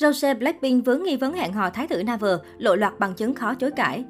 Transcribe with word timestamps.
Rose 0.00 0.34
Blackpink 0.34 0.84
vướng 0.84 1.02
nghi 1.02 1.16
vấn 1.16 1.32
hẹn 1.32 1.52
hò 1.52 1.70
thái 1.70 1.88
tử 1.88 2.02
Naver, 2.02 2.38
lộ 2.58 2.74
loạt 2.76 2.98
bằng 2.98 3.14
chứng 3.14 3.34
khó 3.34 3.54
chối 3.54 3.70
cãi. 3.70 4.04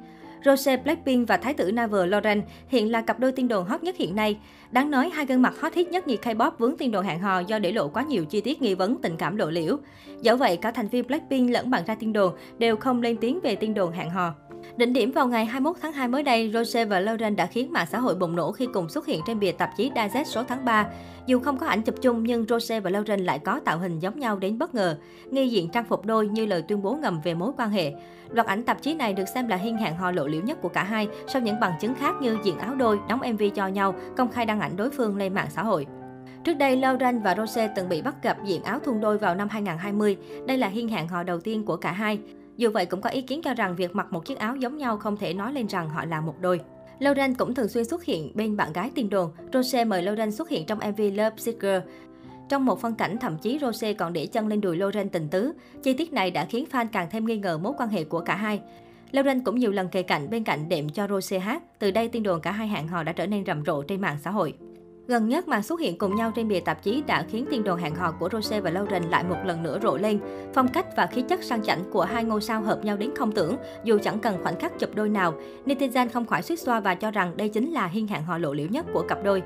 Rose 0.45 0.77
Blackpink 0.77 1.27
và 1.27 1.37
thái 1.37 1.53
tử 1.53 1.71
Naver 1.71 2.09
Lauren 2.09 2.41
hiện 2.67 2.91
là 2.91 3.01
cặp 3.01 3.19
đôi 3.19 3.31
tiên 3.31 3.47
đồn 3.47 3.65
hot 3.65 3.83
nhất 3.83 3.95
hiện 3.97 4.15
nay. 4.15 4.39
Đáng 4.71 4.91
nói, 4.91 5.09
hai 5.13 5.25
gương 5.25 5.41
mặt 5.41 5.53
hot 5.61 5.73
hit 5.73 5.87
nhất 5.87 6.07
nhì 6.07 6.17
K-pop 6.17 6.51
vướng 6.57 6.77
tiên 6.77 6.91
đồn 6.91 7.05
hẹn 7.05 7.19
hò 7.19 7.39
do 7.39 7.59
để 7.59 7.71
lộ 7.71 7.87
quá 7.87 8.03
nhiều 8.03 8.25
chi 8.25 8.41
tiết 8.41 8.61
nghi 8.61 8.73
vấn 8.73 9.01
tình 9.01 9.17
cảm 9.17 9.35
lộ 9.35 9.49
liễu. 9.49 9.77
Dẫu 10.21 10.37
vậy, 10.37 10.57
cả 10.57 10.71
thành 10.71 10.87
viên 10.87 11.07
Blackpink 11.07 11.51
lẫn 11.51 11.69
bạn 11.69 11.83
ra 11.87 11.95
tiên 11.95 12.13
đồn 12.13 12.33
đều 12.57 12.77
không 12.77 13.01
lên 13.01 13.17
tiếng 13.17 13.39
về 13.39 13.55
tiên 13.55 13.73
đồn 13.73 13.91
hẹn 13.91 14.09
hò. 14.09 14.33
Đỉnh 14.77 14.93
điểm 14.93 15.11
vào 15.11 15.27
ngày 15.27 15.45
21 15.45 15.75
tháng 15.81 15.93
2 15.93 16.07
mới 16.07 16.23
đây, 16.23 16.51
Rose 16.53 16.85
và 16.85 16.99
Lauren 16.99 17.35
đã 17.35 17.45
khiến 17.45 17.71
mạng 17.73 17.87
xã 17.91 17.99
hội 17.99 18.15
bùng 18.15 18.35
nổ 18.35 18.51
khi 18.51 18.67
cùng 18.73 18.89
xuất 18.89 19.05
hiện 19.05 19.21
trên 19.27 19.39
bìa 19.39 19.51
tạp 19.51 19.69
chí 19.77 19.91
Digest 19.95 20.27
số 20.27 20.43
tháng 20.43 20.65
3. 20.65 20.87
Dù 21.25 21.39
không 21.39 21.57
có 21.57 21.67
ảnh 21.67 21.81
chụp 21.81 21.95
chung 22.01 22.23
nhưng 22.23 22.45
Rose 22.45 22.79
và 22.79 22.89
Lauren 22.89 23.19
lại 23.19 23.39
có 23.39 23.59
tạo 23.65 23.79
hình 23.79 23.99
giống 23.99 24.19
nhau 24.19 24.37
đến 24.37 24.57
bất 24.57 24.75
ngờ, 24.75 24.97
nghi 25.31 25.47
diện 25.47 25.69
trang 25.69 25.85
phục 25.85 26.05
đôi 26.05 26.27
như 26.27 26.45
lời 26.45 26.61
tuyên 26.61 26.81
bố 26.81 26.95
ngầm 26.95 27.21
về 27.23 27.33
mối 27.33 27.51
quan 27.57 27.69
hệ. 27.69 27.93
Loạt 28.29 28.47
ảnh 28.47 28.63
tạp 28.63 28.81
chí 28.81 28.93
này 28.93 29.13
được 29.13 29.25
xem 29.33 29.47
là 29.47 29.55
hiên 29.55 29.77
hẹn 29.77 29.95
hò 29.95 30.11
lộ 30.11 30.27
liễu 30.27 30.41
nhất 30.41 30.61
của 30.61 30.69
cả 30.69 30.83
hai 30.83 31.07
sau 31.27 31.41
những 31.41 31.59
bằng 31.59 31.73
chứng 31.81 31.95
khác 31.95 32.15
như 32.21 32.37
diện 32.43 32.57
áo 32.57 32.75
đôi, 32.75 32.99
đóng 33.09 33.21
MV 33.33 33.43
cho 33.55 33.67
nhau, 33.67 33.95
công 34.17 34.31
khai 34.31 34.45
đăng 34.45 34.59
ảnh 34.59 34.75
đối 34.75 34.89
phương 34.89 35.17
lên 35.17 35.33
mạng 35.33 35.47
xã 35.49 35.63
hội. 35.63 35.87
Trước 36.43 36.53
đây, 36.53 36.77
Lauren 36.77 37.19
và 37.19 37.35
Rose 37.35 37.69
từng 37.75 37.89
bị 37.89 38.01
bắt 38.01 38.23
gặp 38.23 38.37
diện 38.45 38.63
áo 38.63 38.79
thun 38.79 39.01
đôi 39.01 39.17
vào 39.17 39.35
năm 39.35 39.47
2020. 39.49 40.17
Đây 40.47 40.57
là 40.57 40.67
hiên 40.67 40.87
hẹn 40.87 41.07
hò 41.07 41.23
đầu 41.23 41.39
tiên 41.39 41.65
của 41.65 41.75
cả 41.75 41.91
hai. 41.91 42.19
Dù 42.59 42.69
vậy, 42.69 42.85
cũng 42.85 43.01
có 43.01 43.09
ý 43.09 43.21
kiến 43.21 43.41
cho 43.41 43.53
rằng 43.53 43.75
việc 43.75 43.95
mặc 43.95 44.07
một 44.13 44.25
chiếc 44.25 44.37
áo 44.37 44.55
giống 44.55 44.77
nhau 44.77 44.97
không 44.97 45.17
thể 45.17 45.33
nói 45.33 45.53
lên 45.53 45.67
rằng 45.67 45.89
họ 45.89 46.05
là 46.05 46.21
một 46.21 46.35
đôi. 46.41 46.59
Lauren 46.99 47.35
cũng 47.35 47.53
thường 47.53 47.67
xuyên 47.67 47.85
xuất 47.85 48.03
hiện 48.03 48.31
bên 48.35 48.57
bạn 48.57 48.73
gái 48.73 48.91
tin 48.95 49.09
đồn. 49.09 49.31
Rose 49.53 49.85
mời 49.85 50.03
Lauren 50.03 50.31
xuất 50.31 50.49
hiện 50.49 50.65
trong 50.65 50.79
MV 50.79 50.99
Love 50.99 51.35
Seeker. 51.37 51.81
Trong 52.49 52.65
một 52.65 52.81
phân 52.81 52.95
cảnh, 52.95 53.17
thậm 53.17 53.37
chí 53.37 53.59
Rose 53.61 53.93
còn 53.93 54.13
để 54.13 54.27
chân 54.27 54.47
lên 54.47 54.61
đùi 54.61 54.77
Lauren 54.77 55.09
tình 55.09 55.27
tứ. 55.29 55.53
Chi 55.83 55.93
tiết 55.93 56.13
này 56.13 56.31
đã 56.31 56.45
khiến 56.45 56.65
fan 56.71 56.87
càng 56.91 57.07
thêm 57.11 57.25
nghi 57.25 57.37
ngờ 57.37 57.57
mối 57.57 57.73
quan 57.77 57.89
hệ 57.89 58.03
của 58.03 58.19
cả 58.19 58.35
hai. 58.35 58.61
Lauren 59.11 59.43
cũng 59.43 59.59
nhiều 59.59 59.71
lần 59.71 59.89
kề 59.89 60.01
cạnh 60.01 60.29
bên 60.29 60.43
cạnh 60.43 60.69
đệm 60.69 60.89
cho 60.89 61.07
Rose 61.07 61.39
hát. 61.39 61.63
Từ 61.79 61.91
đây, 61.91 62.07
tin 62.07 62.23
đồn 62.23 62.41
cả 62.41 62.51
hai 62.51 62.67
hẹn 62.67 62.87
hò 62.87 63.03
đã 63.03 63.11
trở 63.11 63.27
nên 63.27 63.45
rầm 63.45 63.65
rộ 63.65 63.83
trên 63.83 64.01
mạng 64.01 64.17
xã 64.23 64.31
hội. 64.31 64.53
Gần 65.09 65.29
nhất, 65.29 65.47
mà 65.47 65.61
xuất 65.61 65.79
hiện 65.79 65.97
cùng 65.97 66.15
nhau 66.15 66.31
trên 66.35 66.47
bìa 66.47 66.59
tạp 66.59 66.83
chí 66.83 67.03
đã 67.07 67.25
khiến 67.29 67.45
tin 67.51 67.63
đồn 67.63 67.79
hẹn 67.79 67.95
hò 67.95 68.11
của 68.11 68.29
Rose 68.31 68.61
và 68.61 68.69
Lauren 68.69 69.03
lại 69.03 69.23
một 69.23 69.35
lần 69.45 69.63
nữa 69.63 69.79
rộ 69.83 69.97
lên. 69.97 70.19
Phong 70.53 70.67
cách 70.67 70.85
và 70.97 71.05
khí 71.05 71.21
chất 71.21 71.43
sang 71.43 71.63
chảnh 71.63 71.83
của 71.91 72.03
hai 72.03 72.23
ngôi 72.23 72.41
sao 72.41 72.61
hợp 72.61 72.85
nhau 72.85 72.97
đến 72.97 73.09
không 73.15 73.31
tưởng, 73.31 73.55
dù 73.83 73.97
chẳng 74.03 74.19
cần 74.19 74.43
khoảnh 74.43 74.59
khắc 74.59 74.79
chụp 74.79 74.89
đôi 74.95 75.09
nào. 75.09 75.33
Netizen 75.65 76.09
không 76.09 76.25
khỏi 76.25 76.41
suýt 76.41 76.59
xoa 76.59 76.79
và 76.79 76.95
cho 76.95 77.11
rằng 77.11 77.37
đây 77.37 77.49
chính 77.49 77.71
là 77.71 77.87
hiên 77.87 78.07
hẹn 78.07 78.23
hò 78.23 78.37
lộ 78.37 78.53
liễu 78.53 78.67
nhất 78.67 78.85
của 78.93 79.01
cặp 79.07 79.23
đôi. 79.23 79.43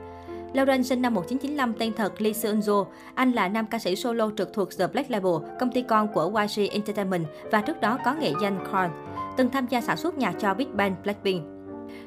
Lauren 0.53 0.83
sinh 0.83 1.02
năm 1.02 1.14
1995, 1.14 1.73
tên 1.73 1.94
thật 1.94 2.22
Lee 2.22 2.33
Seung-jo. 2.33 2.86
Anh 3.16 3.31
là 3.31 3.48
nam 3.48 3.66
ca 3.66 3.80
sĩ 3.80 3.95
solo 3.95 4.31
trực 4.38 4.53
thuộc 4.53 4.70
The 4.77 4.88
Black 4.88 5.11
Label, 5.11 5.33
công 5.59 5.72
ty 5.72 5.81
con 5.81 6.08
của 6.14 6.42
YG 6.42 6.72
Entertainment 6.72 7.25
và 7.52 7.61
trước 7.61 7.81
đó 7.81 7.98
có 8.05 8.14
nghệ 8.14 8.33
danh 8.42 8.59
Korn. 8.72 8.89
Từng 9.38 9.50
tham 9.50 9.67
gia 9.67 9.81
sản 9.81 9.98
xuất 9.98 10.17
nhạc 10.17 10.33
cho 10.39 10.53
Big 10.53 10.77
Bang 10.77 10.95
Blackpink. 11.03 11.53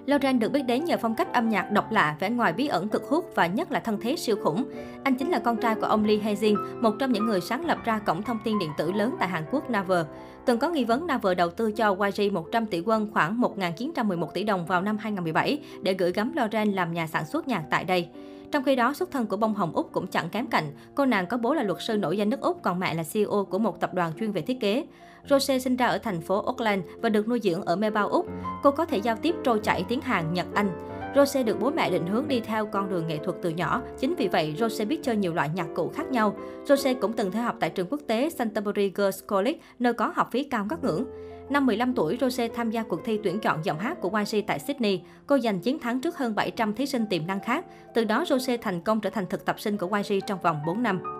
Lauren 0.07 0.39
được 0.39 0.53
biết 0.53 0.63
đến 0.63 0.85
nhờ 0.85 0.97
phong 1.03 1.15
cách 1.15 1.33
âm 1.33 1.49
nhạc 1.49 1.71
độc 1.71 1.93
lạ, 1.93 2.17
vẻ 2.21 2.31
ngoài 2.31 2.53
bí 2.53 2.67
ẩn 2.67 2.89
cực 2.89 3.09
hút 3.09 3.33
và 3.35 3.47
nhất 3.47 3.73
là 3.73 3.81
thân 3.81 3.99
thế 4.01 4.17
siêu 4.17 4.37
khủng. 4.43 4.65
Anh 5.05 5.15
chính 5.15 5.31
là 5.31 5.39
con 5.39 5.57
trai 5.57 5.75
của 5.75 5.87
ông 5.87 6.05
Lee 6.05 6.17
Hae-jin, 6.17 6.81
một 6.81 6.95
trong 6.99 7.13
những 7.13 7.27
người 7.27 7.41
sáng 7.41 7.67
lập 7.67 7.79
ra 7.85 7.99
cổng 7.99 8.23
thông 8.23 8.39
tin 8.45 8.59
điện 8.59 8.71
tử 8.79 8.93
lớn 8.93 9.17
tại 9.19 9.29
Hàn 9.29 9.45
Quốc 9.51 9.71
Naver. 9.71 10.07
Từng 10.45 10.59
có 10.59 10.69
nghi 10.69 10.85
vấn 10.85 11.07
Naver 11.07 11.39
đầu 11.39 11.51
tư 11.51 11.73
cho 11.73 11.97
YG 12.17 12.35
100 12.35 12.67
tỷ 12.67 12.83
won 12.83 13.13
khoảng 13.13 13.41
1.911 13.41 14.27
tỷ 14.27 14.45
đồng 14.45 14.67
vào 14.67 14.83
năm 14.83 14.99
2017 14.99 15.59
để 15.83 15.95
gửi 15.95 16.13
gắm 16.13 16.33
Lauren 16.37 16.73
làm 16.73 16.93
nhà 16.93 17.07
sản 17.07 17.27
xuất 17.27 17.49
nhạc 17.49 17.63
tại 17.71 17.85
đây. 17.85 18.09
Trong 18.53 18.65
khi 18.65 18.77
đó, 18.77 18.95
xuất 18.95 19.11
thân 19.11 19.27
của 19.27 19.37
bông 19.37 19.55
hồng 19.55 19.73
Úc 19.73 19.93
cũng 19.93 20.07
chẳng 20.07 20.29
kém 20.29 20.47
cạnh. 20.47 20.73
Cô 20.95 21.07
nàng 21.07 21.27
có 21.27 21.37
bố 21.37 21.55
là 21.55 21.63
luật 21.63 21.83
sư 21.83 21.97
nổi 21.97 22.17
danh 22.17 22.31
nước 22.31 22.41
Úc, 22.41 22.63
còn 22.63 22.81
mẹ 22.81 22.95
là 22.95 23.03
CEO 23.13 23.45
của 23.51 23.59
một 23.59 23.81
tập 23.81 23.95
đoàn 23.95 24.13
chuyên 24.19 24.33
về 24.33 24.43
thiết 24.43 24.61
kế. 24.61 24.87
Rose 25.31 25.59
sinh 25.59 25.77
ra 25.77 25.87
ở 25.87 25.99
thành 25.99 26.21
phố 26.21 26.45
Auckland 26.45 26.85
và 27.03 27.09
được 27.09 27.29
nuôi 27.29 27.41
dưỡng 27.43 27.63
ở 27.63 27.77
Melbourne, 27.77 28.11
Úc. 28.11 28.27
Cô 28.63 28.71
có 28.71 28.85
thể 28.85 28.99
giao 28.99 29.17
tiếp 29.17 29.35
trôi 29.45 29.61
chảy 29.63 29.85
tiếng 29.89 30.01
Hàn, 30.01 30.35
Nhật, 30.35 30.47
Anh. 30.55 30.96
Rose 31.15 31.43
được 31.43 31.61
bố 31.61 31.71
mẹ 31.71 31.91
định 31.91 32.07
hướng 32.07 32.29
đi 32.29 32.41
theo 32.41 32.67
con 32.67 32.91
đường 32.91 33.07
nghệ 33.07 33.19
thuật 33.25 33.37
từ 33.43 33.51
nhỏ. 33.51 33.83
Chính 33.99 34.15
vì 34.15 34.29
vậy, 34.29 34.55
Rose 34.59 34.85
biết 34.85 35.03
chơi 35.03 35.17
nhiều 35.17 35.35
loại 35.35 35.51
nhạc 35.55 35.67
cụ 35.75 35.89
khác 35.95 36.11
nhau. 36.11 36.37
Rose 36.65 36.95
cũng 36.95 37.13
từng 37.13 37.33
theo 37.33 37.43
học 37.43 37.57
tại 37.61 37.71
trường 37.71 37.87
quốc 37.91 38.01
tế 38.07 38.31
Canterbury 38.39 38.93
Girls 38.95 39.25
College, 39.27 39.59
nơi 39.79 39.93
có 39.93 40.13
học 40.17 40.29
phí 40.33 40.45
cao 40.45 40.67
ngất 40.71 40.85
ngưỡng. 40.85 41.05
Năm 41.51 41.67
15 41.67 41.95
tuổi, 41.95 42.19
Rose 42.21 42.49
tham 42.49 42.71
gia 42.71 42.83
cuộc 42.83 43.05
thi 43.05 43.21
tuyển 43.23 43.41
chọn 43.41 43.65
giọng 43.65 43.79
hát 43.79 44.01
của 44.01 44.11
YG 44.19 44.47
tại 44.47 44.59
Sydney. 44.59 45.03
Cô 45.27 45.39
giành 45.39 45.61
chiến 45.61 45.79
thắng 45.79 46.01
trước 46.01 46.17
hơn 46.17 46.35
700 46.35 46.75
thí 46.75 46.87
sinh 46.87 47.07
tiềm 47.07 47.27
năng 47.27 47.41
khác. 47.41 47.65
Từ 47.95 48.05
đó, 48.05 48.25
Rose 48.29 48.57
thành 48.57 48.81
công 48.81 49.01
trở 49.01 49.11
thành 49.11 49.27
thực 49.27 49.45
tập 49.45 49.61
sinh 49.61 49.77
của 49.77 49.89
YG 49.97 50.21
trong 50.27 50.39
vòng 50.43 50.61
4 50.67 50.83
năm. 50.83 51.16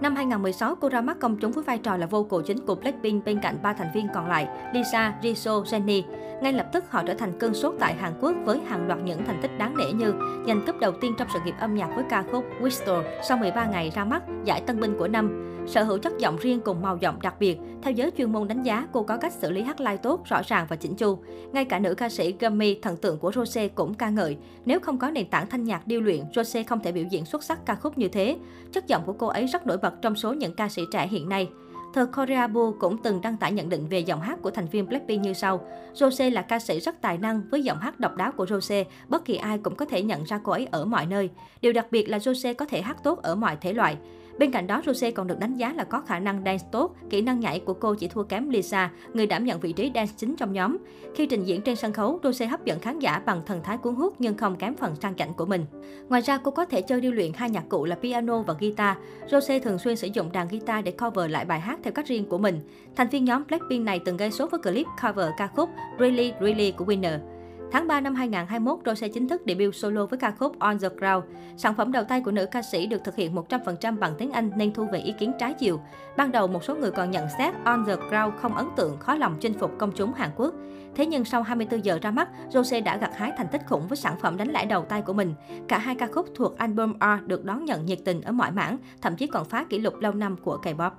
Năm 0.00 0.16
2016, 0.16 0.74
cô 0.74 0.88
ra 0.88 1.00
mắt 1.00 1.18
công 1.20 1.36
chúng 1.36 1.52
với 1.52 1.64
vai 1.64 1.78
trò 1.78 1.96
là 1.96 2.06
vô 2.06 2.22
cổ 2.22 2.40
chính 2.40 2.58
của 2.58 2.74
Blackpink 2.74 3.24
bên 3.24 3.40
cạnh 3.40 3.56
ba 3.62 3.72
thành 3.72 3.90
viên 3.94 4.08
còn 4.14 4.28
lại, 4.28 4.48
Lisa, 4.74 5.14
Jisoo, 5.22 5.62
Jennie. 5.62 6.02
Ngay 6.42 6.52
lập 6.52 6.66
tức 6.72 6.84
họ 6.90 7.02
trở 7.06 7.14
thành 7.14 7.38
cơn 7.38 7.54
sốt 7.54 7.74
tại 7.80 7.94
Hàn 7.94 8.12
Quốc 8.20 8.34
với 8.44 8.60
hàng 8.60 8.86
loạt 8.86 8.98
những 9.04 9.24
thành 9.26 9.38
tích 9.42 9.50
đáng 9.58 9.76
nể 9.76 9.92
như 9.92 10.14
giành 10.46 10.62
cúp 10.66 10.80
đầu 10.80 10.92
tiên 11.00 11.14
trong 11.18 11.28
sự 11.32 11.38
nghiệp 11.44 11.54
âm 11.60 11.74
nhạc 11.74 11.90
với 11.94 12.04
ca 12.10 12.24
khúc 12.32 12.44
Whistle 12.60 13.02
sau 13.28 13.36
13 13.36 13.66
ngày 13.66 13.90
ra 13.94 14.04
mắt, 14.04 14.22
giải 14.44 14.60
tân 14.60 14.80
binh 14.80 14.98
của 14.98 15.08
năm. 15.08 15.42
Sở 15.66 15.82
hữu 15.82 15.98
chất 15.98 16.18
giọng 16.18 16.36
riêng 16.36 16.60
cùng 16.60 16.82
màu 16.82 16.96
giọng 16.96 17.18
đặc 17.22 17.34
biệt, 17.38 17.58
theo 17.82 17.92
giới 17.92 18.10
chuyên 18.10 18.32
môn 18.32 18.48
đánh 18.48 18.62
giá, 18.62 18.86
cô 18.92 19.02
có 19.02 19.16
cách 19.16 19.32
xử 19.32 19.50
lý 19.50 19.62
hát 19.62 19.80
live 19.80 19.96
tốt, 19.96 20.24
rõ 20.24 20.40
ràng 20.46 20.66
và 20.68 20.76
chỉnh 20.76 20.94
chu. 20.96 21.18
Ngay 21.52 21.64
cả 21.64 21.78
nữ 21.78 21.94
ca 21.94 22.08
sĩ 22.08 22.34
Gummy, 22.40 22.78
thần 22.82 22.96
tượng 22.96 23.18
của 23.18 23.32
Rose 23.32 23.68
cũng 23.68 23.94
ca 23.94 24.10
ngợi. 24.10 24.36
Nếu 24.64 24.80
không 24.80 24.98
có 24.98 25.10
nền 25.10 25.28
tảng 25.28 25.46
thanh 25.46 25.64
nhạc 25.64 25.86
điêu 25.86 26.00
luyện, 26.00 26.20
Rose 26.34 26.62
không 26.62 26.80
thể 26.80 26.92
biểu 26.92 27.04
diễn 27.10 27.24
xuất 27.24 27.44
sắc 27.44 27.66
ca 27.66 27.74
khúc 27.74 27.98
như 27.98 28.08
thế. 28.08 28.36
Chất 28.72 28.86
giọng 28.86 29.02
của 29.06 29.12
cô 29.12 29.26
ấy 29.26 29.46
rất 29.46 29.66
nổi 29.66 29.78
bật 29.78 29.85
trong 30.02 30.16
số 30.16 30.32
những 30.32 30.52
ca 30.52 30.68
sĩ 30.68 30.82
trẻ 30.92 31.06
hiện 31.06 31.28
nay. 31.28 31.48
The 31.94 32.02
Korea 32.16 32.46
Boo 32.46 32.72
cũng 32.80 33.02
từng 33.02 33.20
đăng 33.20 33.36
tải 33.36 33.52
nhận 33.52 33.68
định 33.68 33.88
về 33.88 33.98
giọng 33.98 34.20
hát 34.20 34.38
của 34.42 34.50
thành 34.50 34.66
viên 34.66 34.86
Blackpink 34.86 35.22
như 35.22 35.32
sau. 35.32 35.60
Rose 35.94 36.30
là 36.30 36.42
ca 36.42 36.58
sĩ 36.58 36.80
rất 36.80 37.00
tài 37.00 37.18
năng, 37.18 37.42
với 37.50 37.62
giọng 37.62 37.78
hát 37.78 38.00
độc 38.00 38.16
đáo 38.16 38.32
của 38.32 38.46
Rose, 38.46 38.84
bất 39.08 39.24
kỳ 39.24 39.36
ai 39.36 39.58
cũng 39.58 39.74
có 39.74 39.84
thể 39.84 40.02
nhận 40.02 40.24
ra 40.24 40.40
cô 40.44 40.52
ấy 40.52 40.68
ở 40.70 40.84
mọi 40.84 41.06
nơi. 41.06 41.30
Điều 41.60 41.72
đặc 41.72 41.86
biệt 41.90 42.08
là 42.08 42.18
Rose 42.18 42.54
có 42.54 42.66
thể 42.66 42.82
hát 42.82 43.02
tốt 43.02 43.22
ở 43.22 43.34
mọi 43.34 43.56
thể 43.60 43.72
loại. 43.72 43.96
Bên 44.38 44.50
cạnh 44.50 44.66
đó, 44.66 44.82
Rose 44.86 45.10
còn 45.10 45.26
được 45.26 45.38
đánh 45.38 45.56
giá 45.56 45.72
là 45.72 45.84
có 45.84 46.00
khả 46.00 46.18
năng 46.18 46.44
dance 46.44 46.64
tốt, 46.72 46.96
kỹ 47.10 47.22
năng 47.22 47.40
nhảy 47.40 47.60
của 47.60 47.74
cô 47.74 47.94
chỉ 47.94 48.08
thua 48.08 48.22
kém 48.22 48.48
Lisa, 48.48 48.90
người 49.14 49.26
đảm 49.26 49.44
nhận 49.44 49.60
vị 49.60 49.72
trí 49.72 49.90
dance 49.94 50.12
chính 50.16 50.36
trong 50.36 50.52
nhóm. 50.52 50.76
Khi 51.14 51.26
trình 51.26 51.44
diễn 51.44 51.62
trên 51.62 51.76
sân 51.76 51.92
khấu, 51.92 52.20
Rose 52.22 52.46
hấp 52.46 52.64
dẫn 52.64 52.80
khán 52.80 52.98
giả 52.98 53.22
bằng 53.26 53.42
thần 53.46 53.60
thái 53.62 53.76
cuốn 53.76 53.94
hút 53.94 54.14
nhưng 54.18 54.36
không 54.36 54.56
kém 54.56 54.76
phần 54.76 54.96
sang 54.96 55.14
chảnh 55.14 55.34
của 55.34 55.46
mình. 55.46 55.64
Ngoài 56.08 56.22
ra, 56.22 56.38
cô 56.38 56.50
có 56.50 56.64
thể 56.64 56.82
chơi 56.82 57.00
điêu 57.00 57.12
luyện 57.12 57.32
hai 57.34 57.50
nhạc 57.50 57.64
cụ 57.68 57.84
là 57.84 57.96
piano 57.96 58.42
và 58.42 58.54
guitar. 58.60 58.96
Rose 59.30 59.58
thường 59.58 59.78
xuyên 59.78 59.96
sử 59.96 60.08
dụng 60.12 60.32
đàn 60.32 60.48
guitar 60.48 60.84
để 60.84 60.92
cover 60.92 61.30
lại 61.30 61.44
bài 61.44 61.60
hát 61.60 61.80
theo 61.82 61.92
cách 61.92 62.06
riêng 62.06 62.24
của 62.28 62.38
mình. 62.38 62.60
Thành 62.96 63.08
viên 63.08 63.24
nhóm 63.24 63.42
Blackpink 63.48 63.84
này 63.84 64.00
từng 64.04 64.16
gây 64.16 64.30
sốt 64.30 64.50
với 64.50 64.60
clip 64.60 64.86
cover 65.02 65.28
ca 65.38 65.46
khúc 65.46 65.68
Really 65.98 66.32
Really 66.40 66.70
của 66.70 66.84
Winner. 66.84 67.35
Tháng 67.72 67.88
3 67.88 68.00
năm 68.00 68.14
2021, 68.14 68.78
Rose 68.86 69.08
chính 69.08 69.28
thức 69.28 69.42
debut 69.46 69.74
solo 69.74 70.06
với 70.06 70.18
ca 70.18 70.30
khúc 70.30 70.58
On 70.58 70.78
the 70.78 70.88
Ground. 70.88 71.24
Sản 71.56 71.74
phẩm 71.74 71.92
đầu 71.92 72.04
tay 72.04 72.20
của 72.20 72.30
nữ 72.30 72.46
ca 72.46 72.62
sĩ 72.62 72.86
được 72.86 73.04
thực 73.04 73.16
hiện 73.16 73.34
100% 73.34 73.98
bằng 73.98 74.14
tiếng 74.18 74.32
Anh 74.32 74.50
nên 74.56 74.72
thu 74.72 74.86
về 74.92 74.98
ý 74.98 75.14
kiến 75.18 75.32
trái 75.38 75.54
chiều. 75.54 75.80
Ban 76.16 76.32
đầu, 76.32 76.46
một 76.46 76.64
số 76.64 76.74
người 76.76 76.90
còn 76.90 77.10
nhận 77.10 77.26
xét 77.38 77.54
On 77.64 77.84
the 77.86 77.96
Ground 77.96 78.34
không 78.40 78.54
ấn 78.54 78.66
tượng, 78.76 78.98
khó 78.98 79.14
lòng 79.14 79.36
chinh 79.40 79.54
phục 79.58 79.78
công 79.78 79.92
chúng 79.92 80.12
Hàn 80.12 80.30
Quốc. 80.36 80.54
Thế 80.94 81.06
nhưng 81.06 81.24
sau 81.24 81.42
24 81.42 81.84
giờ 81.84 81.98
ra 82.02 82.10
mắt, 82.10 82.28
Rose 82.50 82.80
đã 82.80 82.96
gặt 82.96 83.10
hái 83.16 83.32
thành 83.36 83.48
tích 83.52 83.62
khủng 83.66 83.88
với 83.88 83.96
sản 83.96 84.16
phẩm 84.20 84.36
đánh 84.36 84.48
lại 84.48 84.66
đầu 84.66 84.82
tay 84.82 85.02
của 85.02 85.12
mình. 85.12 85.34
Cả 85.68 85.78
hai 85.78 85.94
ca 85.94 86.06
khúc 86.06 86.26
thuộc 86.34 86.58
album 86.58 86.92
R 87.00 87.26
được 87.26 87.44
đón 87.44 87.64
nhận 87.64 87.86
nhiệt 87.86 87.98
tình 88.04 88.22
ở 88.22 88.32
mọi 88.32 88.50
mảng, 88.50 88.78
thậm 89.02 89.16
chí 89.16 89.26
còn 89.26 89.44
phá 89.44 89.64
kỷ 89.64 89.78
lục 89.78 89.94
lâu 90.00 90.12
năm 90.12 90.36
của 90.42 90.58
K-pop. 90.62 90.90